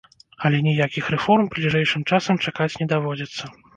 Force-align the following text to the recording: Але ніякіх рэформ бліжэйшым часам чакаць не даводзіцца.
Але 0.47 0.61
ніякіх 0.67 1.11
рэформ 1.15 1.49
бліжэйшым 1.55 2.07
часам 2.15 2.43
чакаць 2.47 2.71
не 2.81 2.89
даводзіцца. 2.95 3.43